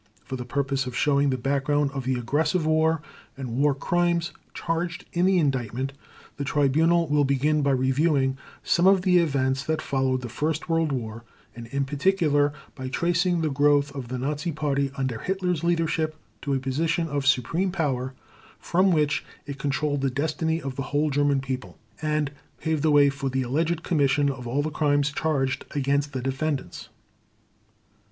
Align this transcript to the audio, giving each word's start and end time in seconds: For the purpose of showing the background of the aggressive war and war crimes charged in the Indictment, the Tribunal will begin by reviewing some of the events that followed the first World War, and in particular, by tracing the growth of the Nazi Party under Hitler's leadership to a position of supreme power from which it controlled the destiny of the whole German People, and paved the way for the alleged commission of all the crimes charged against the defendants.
For 0.25 0.35
the 0.35 0.45
purpose 0.45 0.87
of 0.87 0.95
showing 0.97 1.29
the 1.29 1.37
background 1.37 1.91
of 1.91 2.05
the 2.05 2.15
aggressive 2.15 2.65
war 2.65 3.03
and 3.37 3.55
war 3.57 3.75
crimes 3.75 4.31
charged 4.55 5.05
in 5.13 5.27
the 5.27 5.37
Indictment, 5.37 5.93
the 6.37 6.43
Tribunal 6.43 7.07
will 7.07 7.23
begin 7.23 7.61
by 7.61 7.69
reviewing 7.69 8.35
some 8.63 8.87
of 8.87 9.03
the 9.03 9.19
events 9.19 9.63
that 9.65 9.79
followed 9.79 10.21
the 10.21 10.27
first 10.27 10.67
World 10.67 10.91
War, 10.91 11.23
and 11.55 11.67
in 11.67 11.85
particular, 11.85 12.51
by 12.73 12.87
tracing 12.89 13.41
the 13.41 13.51
growth 13.51 13.93
of 13.93 14.07
the 14.07 14.17
Nazi 14.17 14.51
Party 14.51 14.89
under 14.97 15.19
Hitler's 15.19 15.63
leadership 15.63 16.15
to 16.41 16.55
a 16.55 16.59
position 16.59 17.07
of 17.07 17.27
supreme 17.27 17.71
power 17.71 18.15
from 18.57 18.91
which 18.91 19.23
it 19.45 19.59
controlled 19.59 20.01
the 20.01 20.09
destiny 20.09 20.59
of 20.59 20.77
the 20.77 20.81
whole 20.89 21.11
German 21.11 21.41
People, 21.41 21.77
and 22.01 22.31
paved 22.59 22.81
the 22.81 22.89
way 22.89 23.11
for 23.11 23.29
the 23.29 23.43
alleged 23.43 23.83
commission 23.83 24.31
of 24.31 24.47
all 24.47 24.63
the 24.63 24.71
crimes 24.71 25.11
charged 25.11 25.63
against 25.75 26.11
the 26.11 26.23
defendants. 26.23 26.89